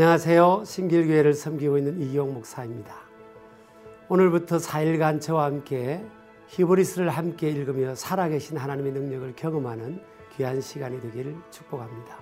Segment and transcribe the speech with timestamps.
[0.00, 0.62] 안녕하세요.
[0.64, 2.96] 신길교회를 섬기고 있는 이용 목사입니다.
[4.08, 6.02] 오늘부터 4일간 저와 함께
[6.46, 10.00] 히브리스를 함께 읽으며 살아계신 하나님의 능력을 경험하는
[10.34, 12.18] 귀한 시간이 되기를 축복합니다.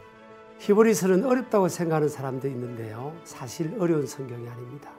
[0.58, 3.16] 히브리스는 어렵다고 생각하는 사람도 있는데요.
[3.22, 4.90] 사실 어려운 성경이 아닙니다.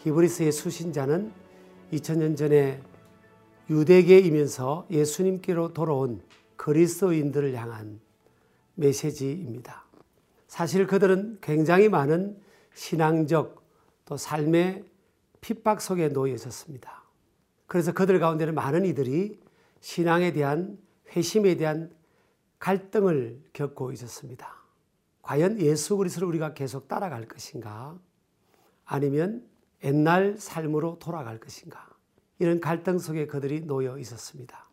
[0.00, 1.32] 히브리스의 수신자는
[1.90, 2.82] 2000년 전에
[3.70, 6.20] 유대계이면서 예수님께로 돌아온
[6.56, 7.98] 그리스도인들을 향한
[8.74, 9.83] 메시지입니다.
[10.54, 12.40] 사실 그들은 굉장히 많은
[12.74, 13.60] 신앙적
[14.04, 14.84] 또 삶의
[15.40, 17.02] 핍박 속에 놓여 있었습니다.
[17.66, 19.40] 그래서 그들 가운데는 많은 이들이
[19.80, 20.78] 신앙에 대한
[21.10, 21.90] 회심에 대한
[22.60, 24.48] 갈등을 겪고 있었습니다.
[25.22, 27.98] 과연 예수 그리스도를 우리가 계속 따라갈 것인가?
[28.84, 29.44] 아니면
[29.82, 31.84] 옛날 삶으로 돌아갈 것인가?
[32.38, 34.70] 이런 갈등 속에 그들이 놓여 있었습니다.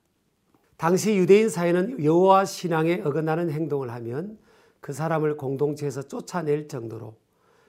[0.77, 4.37] 당시 유대인 사회는 여호와 신앙에 어긋나는 행동을 하면
[4.81, 7.15] 그 사람을 공동체에서 쫓아낼 정도로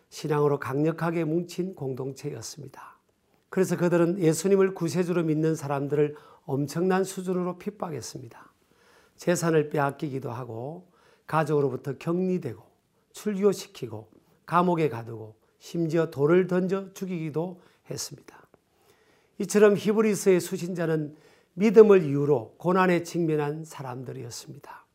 [0.08, 2.98] 신앙으로 강력하게 뭉친 공동체였습니다.
[3.48, 8.52] 그래서 그들은 예수님을 구세주로 믿는 사람들을 엄청난 수준으로 핍박했습니다.
[9.16, 10.88] 재산을 빼앗기기도 하고
[11.26, 12.62] 가족으로부터 격리되고
[13.12, 14.08] 출교시키고
[14.46, 18.42] 감옥에 가두고 심지어 돌을 던져 죽이기도 했습니다.
[19.38, 21.14] 이처럼 히브리스의 수신자는
[21.54, 24.86] 믿음을 이유로 고난에 직면한 사람들이었습니다.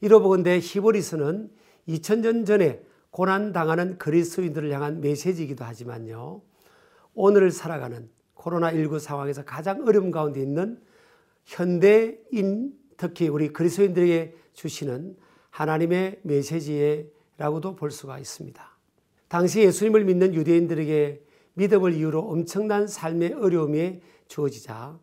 [0.00, 1.50] 이로 보건대 히브리스는
[1.88, 6.42] 2000년 전에 고난당하는 그리스도인들을 향한 메시지이기도 하지만요.
[7.14, 10.80] 오늘을 살아가는 코로나19 상황에서 가장 어려움 가운데 있는
[11.44, 15.16] 현대인, 특히 우리 그리스도인들에게 주시는
[15.50, 18.70] 하나님의 메시지라고도 볼 수가 있습니다.
[19.28, 24.98] 당시 예수님을 믿는 유대인들에게 믿음을 이유로 엄청난 삶의 어려움이 주어지자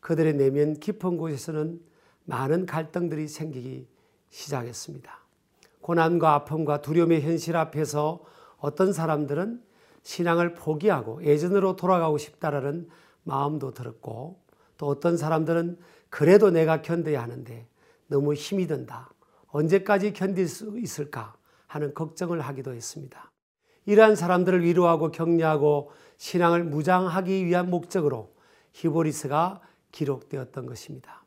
[0.00, 1.80] 그들의 내면 깊은 곳에서는
[2.24, 3.86] 많은 갈등들이 생기기
[4.30, 5.19] 시작했습니다.
[5.80, 8.20] 고난과 아픔과 두려움의 현실 앞에서
[8.58, 9.62] 어떤 사람들은
[10.02, 12.88] 신앙을 포기하고 예전으로 돌아가고 싶다라는
[13.22, 14.40] 마음도 들었고
[14.76, 17.66] 또 어떤 사람들은 그래도 내가 견뎌야 하는데
[18.06, 19.10] 너무 힘이 든다.
[19.48, 21.34] 언제까지 견딜 수 있을까
[21.66, 23.30] 하는 걱정을 하기도 했습니다.
[23.86, 28.34] 이러한 사람들을 위로하고 격려하고 신앙을 무장하기 위한 목적으로
[28.72, 29.60] 히보리스가
[29.92, 31.24] 기록되었던 것입니다.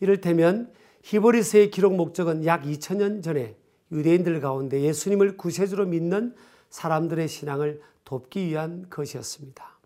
[0.00, 0.72] 이를테면
[1.02, 3.56] 히보리스의 기록 목적은 약 2000년 전에
[3.92, 6.34] 유대인들 가운데 예수님을 구세주로 믿는
[6.70, 9.78] 사람들의 신앙을 돕기 위한 것이었습니다.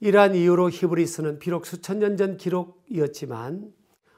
[0.00, 3.72] 이러한 이유로 히브리스는 비록 수천 년 전 기록이었지만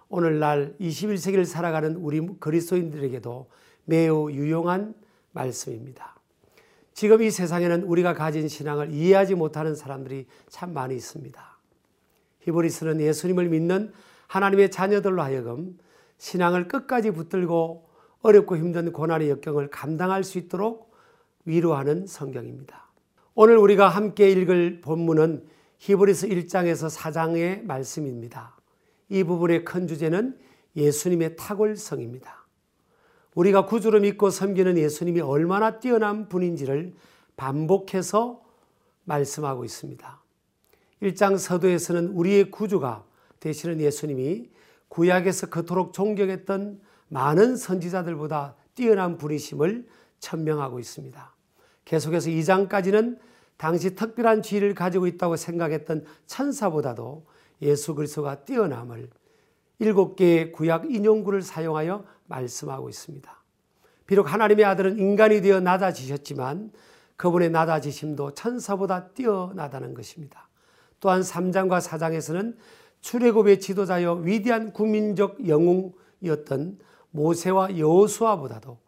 [0.09, 3.49] 오늘날 21세기를 살아가는 우리 그리스도인들에게도
[3.85, 4.95] 매우 유용한
[5.33, 6.21] 말씀입니다.
[6.95, 11.59] 지금 이 세상에는 우리가 가진 신앙을 이해하지 못하는 사람들이 참 많이 있습니다.
[12.41, 13.93] 히브리스는 예수님을 믿는
[14.27, 15.79] 하나님의 자녀들로 하여금
[16.19, 17.89] 신앙을 끝까지 붙들고
[18.23, 20.93] 어렵고 힘든 고난의 역경을 감당할 수 있도록
[21.45, 22.91] 위로하는 성경입니다.
[23.35, 25.45] 오늘 우리가 함께 읽을 본문은
[25.79, 28.57] 히브리스 1장에서 4장의 말씀입니다.
[29.09, 30.39] 이 부분의 큰 주제는
[30.77, 32.47] 예수님의 탁월성입니다.
[33.35, 36.95] 우리가 구주로 믿고 섬기는 예수님이 얼마나 뛰어난 분인지를
[37.37, 38.43] 반복해서
[39.05, 40.23] 말씀하고 있습니다.
[41.03, 43.05] 1장 서도에서는 우리의 구주가
[43.41, 44.51] 되시는 예수님이
[44.89, 46.81] 구약에서 그토록 존경했던
[47.13, 49.87] 많은 선지자들보다 뛰어난 분이심을
[50.19, 51.35] 천명하고 있습니다.
[51.85, 53.19] 계속해서 2장까지는
[53.59, 57.27] 당시 특별한 지위를 가지고 있다고 생각했던 천사보다도
[57.61, 59.11] 예수 그리스도가 뛰어남을
[59.79, 63.43] 일곱 개의 구약 인용구를 사용하여 말씀하고 있습니다.
[64.07, 66.73] 비록 하나님의 아들은 인간이 되어 낮아지셨지만
[67.17, 70.49] 그분의 낮아지심도 천사보다 뛰어나다는 것입니다.
[70.99, 72.57] 또한 3장과 4장에서는
[73.03, 76.79] 출애굽의 지도자여 위대한 국민적 영웅이었던
[77.13, 78.79] 모세와 여호수아보다도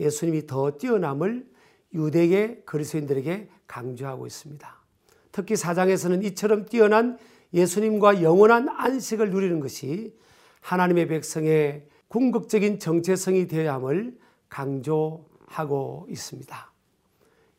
[0.00, 1.46] 예수님이 더 뛰어남을
[1.94, 4.82] 유대계 그리스도인들에게 강조하고 있습니다.
[5.30, 7.18] 특히 4장에서는 이처럼 뛰어난
[7.52, 10.14] 예수님과 영원한 안식을 누리는 것이
[10.60, 14.18] 하나님의 백성의 궁극적인 정체성이 되어야 함을
[14.48, 16.72] 강조하고 있습니다.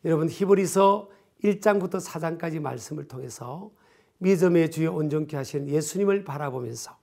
[0.04, 1.10] 여러분 히브리서
[1.42, 3.70] 1장부터 4장까지 말씀을 통해서
[4.18, 6.96] 믿음의 주여 온전케 하신 예수님을 바라보면서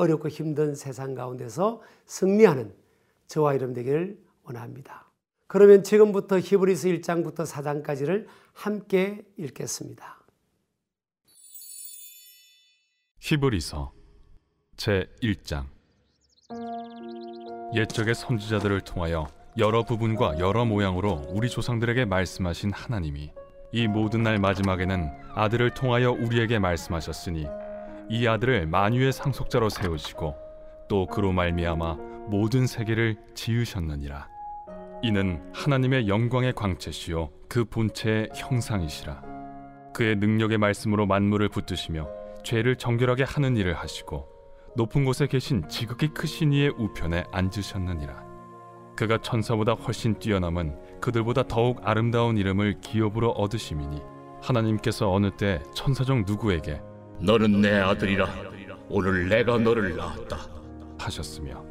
[0.00, 2.74] 어렵고 힘든 세상 가운데서 승리하는
[3.26, 5.10] 저와 여러분 되기를 원합니다.
[5.46, 10.24] 그러면 지금부터 히브리서 1장부터 4장까지를 함께 읽겠습니다.
[13.18, 13.92] 히브리서
[14.76, 15.66] 제 1장
[17.74, 19.26] 옛적의 선지자들을 통하여
[19.58, 23.32] 여러 부분과 여러 모양으로 우리 조상들에게 말씀하신 하나님이
[23.72, 27.46] 이 모든 날 마지막에는 아들을 통하여 우리에게 말씀하셨으니
[28.12, 30.34] 이 아들을 만유의 상속자로 세우시고
[30.88, 31.94] 또 그로 말미암아
[32.26, 34.26] 모든 세계를 지으셨느니라.
[35.02, 39.22] 이는 하나님의 영광의 광채시요 그 본체의 형상이시라.
[39.94, 42.08] 그의 능력의 말씀으로 만물을 붙드시며
[42.42, 44.26] 죄를 정결하게 하는 일을 하시고
[44.74, 48.24] 높은 곳에 계신 지극히 크신 이의 우편에 앉으셨느니라.
[48.96, 54.02] 그가 천사보다 훨씬 뛰어남은 그들보다 더욱 아름다운 이름을 기업으로 얻으심이니
[54.42, 56.80] 하나님께서 어느 때 천사 중 누구에게
[57.20, 58.28] 너는 내 아들이라
[58.88, 60.38] 오늘 내가 너를 낳았다
[60.98, 61.64] 하셨으며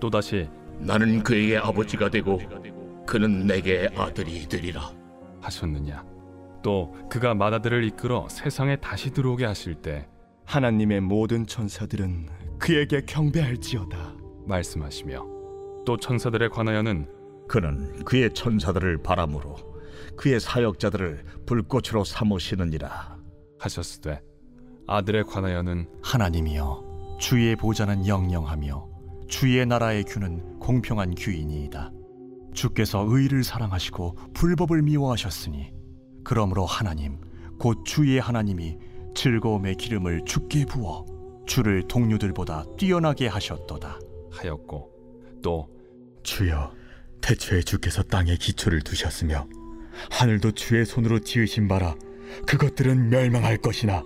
[0.00, 0.48] 또다시
[0.78, 2.40] 나는 그에게 아버지가 되고
[3.06, 4.90] 그는 내게 아들이 되리라
[5.40, 6.04] 하셨느냐
[6.62, 10.08] 또 그가 마다들을 이끌어 세상에 다시 들어오게 하실 때
[10.46, 12.28] 하나님의 모든 천사들은
[12.58, 14.16] 그에게 경배할지어다.
[14.46, 15.26] 말씀하시며
[15.84, 17.08] 또 천사들에 관하여는
[17.48, 19.56] 그는 그의 천사들을 바람으로
[20.16, 23.16] 그의 사역자들을 불꽃으로 삼으시느니라.
[23.58, 24.20] 하셨으되
[24.86, 28.88] 아들에 관하여는 하나님이여 주의 보좌는 영영하며
[29.28, 31.92] 주의 나라의 규는 공평한 규이니이다.
[32.54, 35.72] 주께서 의를 사랑하시고 불법을 미워하셨으니
[36.24, 37.18] 그러므로 하나님
[37.58, 38.78] 곧 주의 하나님이
[39.14, 41.04] 즐거움의 기름을 주께 부어
[41.46, 43.98] 주를 동료들보다 뛰어나게 하셨도다.
[44.30, 44.90] 하였고
[45.42, 45.68] 또
[46.22, 46.72] 주여,
[47.20, 49.48] 태초에 주께서 땅에 기초를 두셨으며
[50.10, 51.94] 하늘도 주의 손으로 지으신 바라
[52.46, 54.02] 그것들은 멸망할 것이나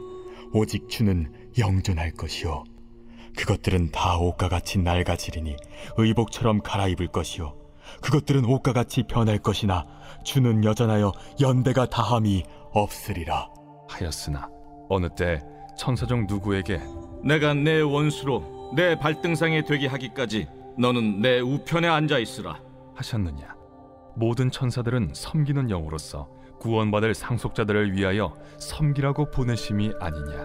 [0.52, 2.64] 오직 주는 영존할 것이요.
[3.36, 5.56] 그것들은 다 옷과 같이 낡아지리니
[5.96, 7.56] 의복처럼 갈아입을 것이요.
[8.02, 9.86] 그것들은 옷과 같이 변할 것이나
[10.24, 12.42] 주는 여전하여 연대가 다함이
[12.72, 13.48] 없으리라.
[13.88, 14.48] 하였으나
[14.88, 15.42] 어느 때
[15.76, 16.80] 천사 중 누구에게
[17.24, 20.46] 내가 내 원수로 내 발등상에 되게 하기까지
[20.78, 22.60] 너는 내 우편에 앉아 있으라.
[22.94, 23.54] 하셨느냐?
[24.16, 26.28] 모든 천사들은 섬기는 영으로서
[26.60, 30.44] 구원받을 상속자들을 위하여 섬기라고 보내심이 아니냐.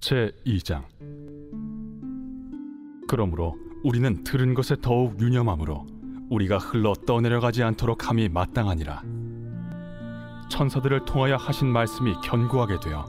[0.00, 0.84] 제 2장.
[3.08, 5.86] 그러므로 우리는 들은 것에 더욱 유념함으로
[6.30, 9.02] 우리가 흘러 떠내려가지 않도록 함이 마땅하니라.
[10.50, 13.04] 천사들을 통하여 하신 말씀이 견고하게 되어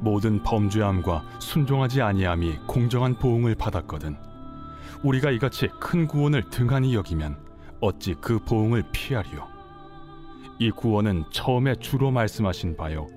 [0.00, 4.16] 모든 범죄함과 순종하지 아니함이 공정한 보응을 받았거든.
[5.02, 7.36] 우리가 이같이 큰 구원을 등한히 여기면
[7.84, 9.46] 어찌 그 보응을 피하리요?
[10.58, 13.08] 이 구원은 처음에 주로 말씀하신 바요.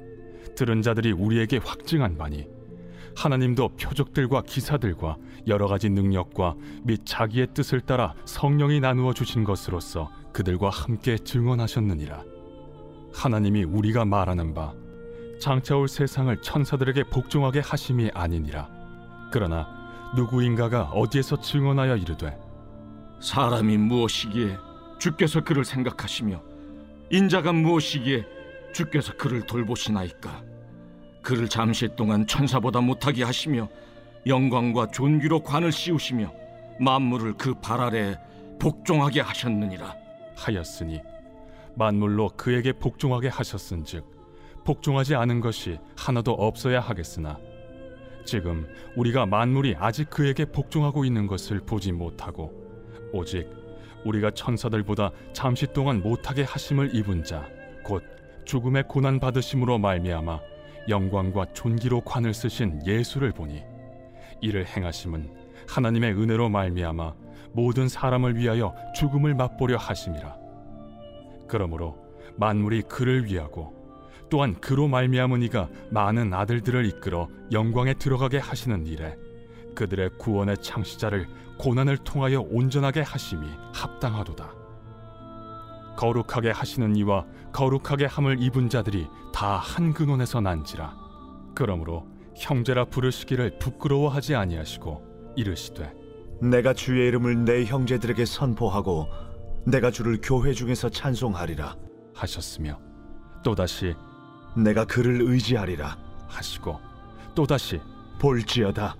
[0.58, 2.48] 들은 자들이 우리에게 확증한 바니
[3.16, 5.16] 하나님도 표적들과 기사들과
[5.48, 12.24] 여러 가지 능력과 및 자기의 뜻을 따라 성령이 나누어 주신 것으로서 그들과 함께 증언하셨느니라.
[13.14, 14.74] 하나님이 우리가 말하는 바
[15.40, 18.70] 장차 올 세상을 천사들에게 복종하게 하심이 아니니라.
[19.32, 19.66] 그러나
[20.16, 22.47] 누구인가가 어디에서 증언하여 이르되
[23.20, 24.58] 사람이 무엇이기에
[25.00, 26.42] 주께서 그를 생각하시며
[27.12, 28.26] 인자가 무엇이기에
[28.74, 30.44] 주께서 그를 돌보시나이까?
[31.22, 33.68] 그를 잠시 동안 천사보다 못하게 하시며
[34.26, 36.32] 영광과 존귀로 관을 씌우시며
[36.80, 38.18] 만물을 그 발 아래
[38.60, 39.96] 복종하게 하셨느니라.
[40.36, 41.02] 하였으니
[41.76, 44.06] 만물로 그에게 복종하게 하셨은즉
[44.64, 47.40] 복종하지 않은 것이 하나도 없어야 하겠으나
[48.26, 52.67] 지금 우리가 만물이 아직 그에게 복종하고 있는 것을 보지 못하고
[53.12, 53.50] 오직
[54.06, 58.04] 우리가 천사들보다 잠시 동안 못하게 하심을 입은 자 곧
[58.44, 60.40] 죽음의 고난 받으심으로 말미암아
[60.90, 63.64] 영광과 존귀로 관을 쓰신 예수를 보니
[64.42, 65.32] 이를 행하심은
[65.70, 67.14] 하나님의 은혜로 말미암아
[67.54, 70.36] 모든 사람을 위하여 죽음을 맛보려 하심이라.
[71.48, 71.98] 그러므로
[72.36, 73.74] 만물이 그를 위하고
[74.30, 79.16] 또한 그로 말미암은 이가 많은 아들들을 이끌어 영광에 들어가게 하시는 일에
[79.76, 81.26] 그들의 구원의 창시자를
[81.58, 84.52] 고난을 통하여 온전하게 하심이 합당하도다.
[85.98, 90.96] 거룩하게 하시는 이와 거룩하게 함을 입은 자들이 다 한 근원에서 난지라.
[91.56, 95.92] 그러므로 형제라 부르시기를 부끄러워하지 아니하시고 이르시되
[96.42, 99.08] 내가 주의 이름을 내 형제들에게 선포하고
[99.66, 101.76] 내가 주를 교회 중에서 찬송하리라
[102.14, 102.80] 하셨으며
[103.44, 103.96] 또다시
[104.56, 105.98] 내가 그를 의지하리라
[106.28, 106.80] 하시고
[107.34, 107.82] 또다시
[108.20, 108.96] 볼지어다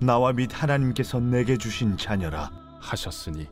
[0.00, 2.50] 나와 및 하나님께서 내게 주신 자녀라
[2.80, 3.48] 하셨으니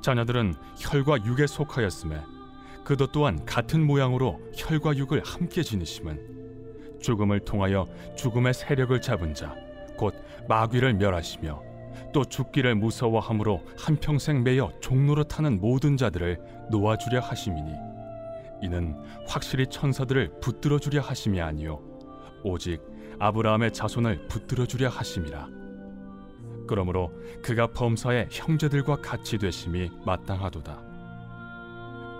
[0.00, 2.20] 자녀들은 혈과 육에 속하였음에
[2.84, 9.54] 그도 또한 같은 모양으로 혈과 육을 함께 지니심은 죽음을 통하여 죽음의 세력을 잡은 자
[10.00, 10.14] 곧
[10.48, 11.62] 마귀를 멸하시며
[12.14, 16.38] 또 죽기를 무서워함으로 한평생 매여 종로로 타는 모든 자들을
[16.70, 17.70] 놓아주려 하심이니
[18.62, 18.96] 이는
[19.28, 21.82] 확실히 천사들을 붙들어 주려 하심이 아니요
[22.42, 22.80] 오직
[23.18, 25.59] 아브라함의 자손을 붙들어 주려 하심이라
[26.70, 27.12] 그러므로
[27.42, 30.80] 그가 범사의 형제들과 같이 되심이 마땅하도다.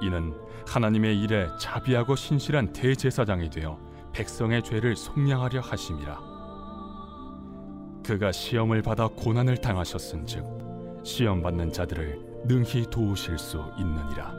[0.02, 0.34] 이는
[0.66, 3.78] 하나님의 일에 자비하고 신실한 대제사장이 되어
[4.12, 6.18] 백성의 죄를 속량하려 하심이라.
[8.04, 14.34] 그가 시험을 받아 고난을 당하셨은즉 시험 받는 자들을 능히 도우실 수 있느니라.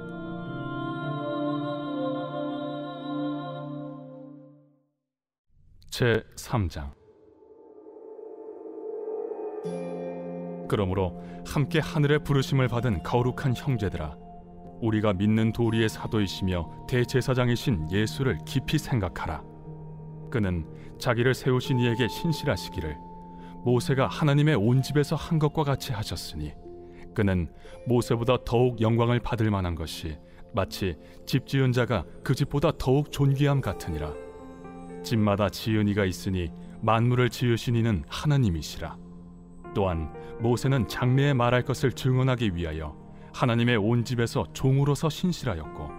[5.89, 7.00] 제 3장
[10.71, 14.15] 그러므로 함께 하늘의 부르심을 받은 거룩한 형제들아
[14.79, 19.43] 우리가 믿는 도리의 사도이시며 대제사장이신 예수를 깊이 생각하라.
[20.31, 20.65] 그는
[20.97, 22.95] 자기를 세우신 이에게 신실하시기를
[23.65, 26.53] 모세가 하나님의 온 집에서 한 것과 같이 하셨으니
[27.13, 27.51] 그는
[27.85, 30.17] 모세보다 더욱 영광을 받을 만한 것이
[30.53, 34.13] 마치 집 지은 자가 그 집보다 더욱 존귀함 같으니라.
[35.03, 36.49] 집마다 지은 이가 있으니
[36.79, 39.10] 만물을 지으신 이는 하나님이시라
[39.73, 42.95] 또한 모세는 장래에 말할 것을 증언하기 위하여
[43.33, 45.89] 하나님의 온 집에서 종으로서 신실하였고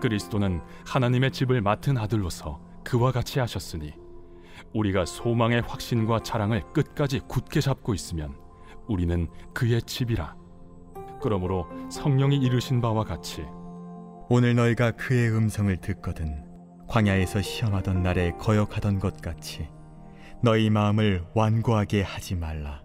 [0.00, 3.92] 그리스도는 하나님의 집을 맡은 아들로서 그와 같이 하셨으니
[4.74, 8.34] 우리가 소망의 확신과 자랑을 끝까지 굳게 잡고 있으면
[8.88, 10.36] 우리는 그의 집이라.
[11.22, 13.44] 그러므로 성령이 이르신 바와 같이
[14.28, 16.44] 오늘 너희가 그의 음성을 듣거든
[16.88, 19.68] 광야에서 시험하던 날에 거역하던 것 같이
[20.42, 22.82] 너희 마음을 완고하게 하지 말라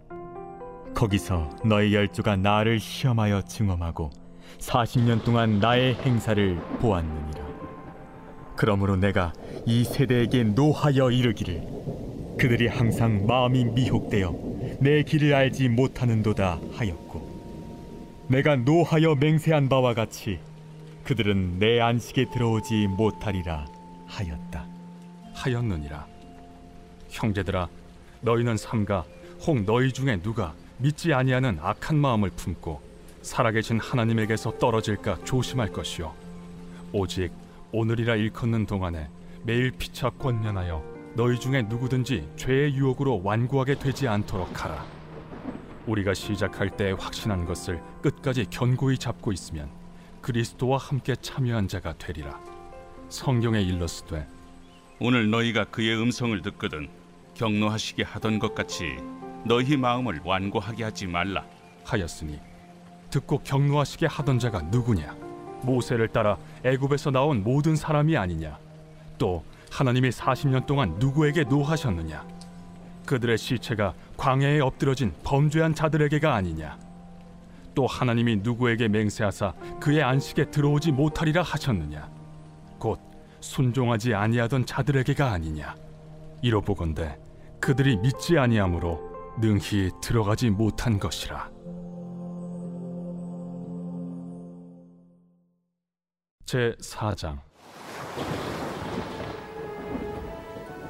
[0.97, 4.09] 거기서 너희 열조가 나를 시험하여 증험하고
[4.57, 7.45] 40년 동안 나의 행사를 보았느니라
[8.55, 9.31] 그러므로 내가
[9.67, 11.61] 이 세대에게 노하여 이르기를
[12.39, 14.33] 그들이 항상 마음이 미혹되어
[14.79, 20.39] 내 길을 알지 못하는도다 하였고 내가 노하여 맹세한 바와 같이
[21.03, 23.67] 그들은 내 안식에 들어오지 못하리라
[24.07, 24.65] 하였다.
[25.35, 26.07] 하였느니라
[27.09, 27.67] 형제들아
[28.21, 29.05] 너희는 삼가
[29.45, 32.81] 혹 너희 중에 누가 믿지 아니하는 악한 마음을 품고
[33.21, 36.13] 살아계신 하나님에게서 떨어질까 조심할 것이요.
[36.93, 37.31] 오직
[37.71, 39.09] 오늘이라 일컫는 동안에
[39.43, 40.83] 매일 피차 권면하여
[41.15, 44.85] 너희 중에 누구든지 죄의 유혹으로 완고하게 되지 않도록 하라.
[45.87, 49.69] 우리가 시작할 때 확신한 것을 끝까지 견고히 잡고 있으면
[50.21, 52.39] 그리스도와 함께 참여한 자가 되리라.
[53.09, 54.27] 성경에 일렀으되
[54.99, 56.89] 오늘 너희가 그의 음성을 듣거든
[57.35, 58.97] 경노하시게 하던 것 같이
[59.47, 61.45] 너희 마음을 완고하게 하지 말라.
[61.85, 62.39] 하였으니
[63.09, 65.15] 듣고 경노하시게 하던 자가 누구냐?
[65.63, 68.59] 모세를 따라 애굽에서 나온 모든 사람이 아니냐?
[69.17, 72.27] 또 하나님이 40년 동안 누구에게 노하셨느냐?
[73.05, 76.77] 그들의 시체가 광야에 엎드러진 범죄한 자들에게가 아니냐?
[77.73, 82.09] 또 하나님이 누구에게 맹세하사 그의 안식에 들어오지 못하리라 하셨느냐?
[82.79, 82.99] 곧
[83.39, 85.75] 순종하지 아니하던 자들에게가 아니냐?
[86.41, 87.17] 이로 보건대
[87.61, 89.06] 그들이 믿지 아니하므로
[89.39, 91.49] 능히 들어가지 못한 것이라.
[96.45, 97.39] 제 4장.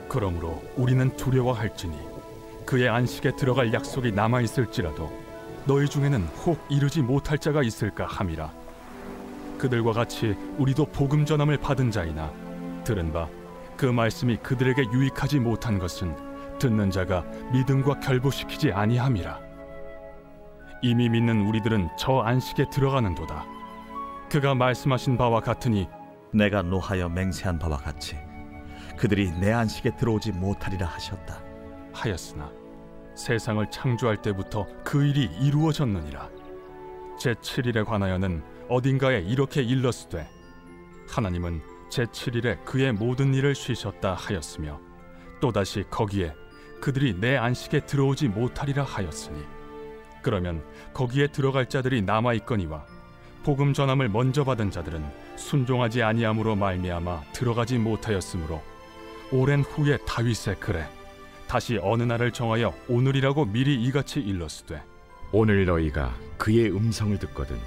[0.07, 1.97] 그러므로 우리는 두려워할지니
[2.65, 5.11] 그의 안식에 들어갈 약속이 남아 있을지라도
[5.65, 8.53] 너희 중에는 혹 이르지 못할 자가 있을까 함이라.
[9.57, 12.31] 그들과 같이 우리도 복음 전함을 받은 자이나
[12.83, 13.27] 들은 바
[13.77, 16.15] 그 말씀이 그들에게 유익하지 못한 것은
[16.57, 19.39] 듣는 자가 믿음과 결부시키지 아니함이라.
[20.81, 23.45] 이미 믿는 우리들은 저 안식에 들어가는도다.
[24.29, 25.87] 그가 말씀하신 바와 같으니
[26.33, 28.17] 내가 노하여 맹세한 바와 같이
[28.97, 31.41] 그들이 내 안식에 들어오지 못하리라 하셨다.
[31.93, 32.51] 하였으나
[33.15, 36.29] 세상을 창조할 때부터 그 일이 이루어졌느니라.
[37.19, 40.27] 제 7일에 관하여는 어딘가에 이렇게 일렀으되
[41.09, 44.79] 하나님은 제 7일에 그의 모든 일을 쉬셨다 하였으며
[45.39, 46.33] 또다시 거기에
[46.79, 49.43] 그들이 내 안식에 들어오지 못하리라 하였으니.
[50.21, 52.85] 그러면 거기에 들어갈 자들이 남아 있거니와
[53.43, 55.03] 복음 전함을 먼저 받은 자들은
[55.37, 58.61] 순종하지 아니함으로 말미암아 들어가지 못하였으므로
[59.31, 60.85] 오랜 후에 다윗의 글에
[61.47, 64.83] 다시 어느 날을 정하여 오늘이라고 미리 이같이 일렀으되
[65.31, 67.57] 오늘 너희가 그의 음성을 듣거든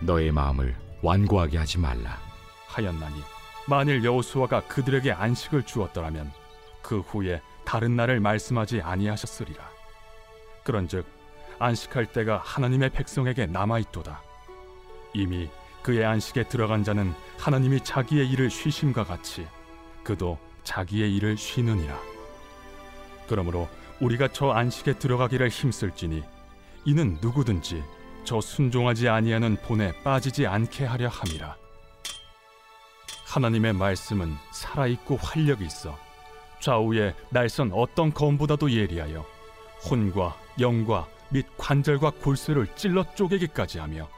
[0.00, 2.18] 너의 마음을 완고하게 하지 말라.
[2.66, 3.22] 하였나니
[3.66, 6.32] 만일 여호수아가 그들에게 안식을 주었더라면
[6.82, 9.62] 그 후에 다른 날을 말씀하지 아니하셨으리라.
[10.64, 11.04] 그런즉
[11.58, 14.22] 안식할 때가 하나님의 백성에게 남아 있도다.
[15.12, 15.50] 이미
[15.82, 19.46] 그의 안식에 들어간 자는 하나님이 자기의 일을 쉬심과 같이
[20.02, 22.00] 그도 자기의 일을 쉬느니라.
[23.28, 23.68] 그러므로
[24.00, 26.24] 우리가 저 안식에 들어가기를 힘쓸지니
[26.86, 27.84] 이는 누구든지
[28.24, 31.54] 저 순종하지 아니하는 본에 빠지지 않게 하려 함이라.
[33.26, 36.07] 하나님의 말씀은 살아 있고 활력이 있어
[36.60, 39.24] 좌우에 날선 어떤 검보다도 예리하여
[39.88, 44.08] 혼과 영과 및 관절과 골수를 찔러 쪼개기까지 하며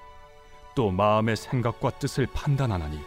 [0.74, 2.98] 또 마음의 생각과 뜻을 판단하나니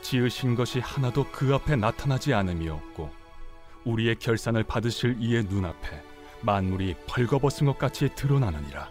[0.00, 3.10] 지으신 것이 하나도 그 앞에 나타나지 않음이 없고
[3.84, 6.02] 우리의 결산을 받으실 이의 눈앞에
[6.42, 8.90] 만물이 벌거벗은 것 같이 드러나느니라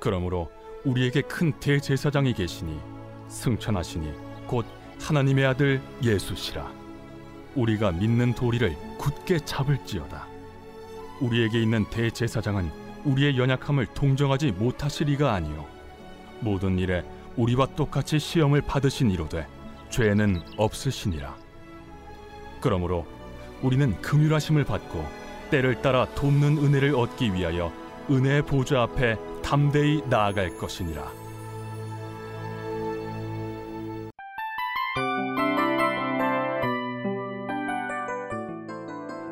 [0.00, 0.50] 그러므로
[0.84, 2.80] 우리에게 큰 대제사장이 계시니
[3.28, 4.12] 승천하시니
[4.46, 4.66] 곧
[5.00, 6.79] 하나님의 아들 예수시라.
[7.54, 10.26] 우리가 믿는 도리를 굳게 잡을지어다.
[11.20, 12.70] 우리에게 있는 대제사장은
[13.04, 15.66] 우리의 연약함을 동정하지 못하시리가 아니요
[16.40, 17.04] 모든 일에
[17.36, 19.46] 우리와 똑같이 시험을 받으신 이로되
[19.90, 21.36] 죄는 없으시니라.
[22.60, 23.06] 그러므로
[23.62, 25.04] 우리는 긍휼하심을 받고
[25.50, 27.72] 때를 따라 돕는 은혜를 얻기 위하여
[28.10, 31.19] 은혜의 보좌 앞에 담대히 나아갈 것이니라.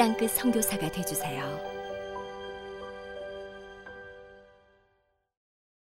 [0.00, 1.69] 땅끝 선교사가 되주세요.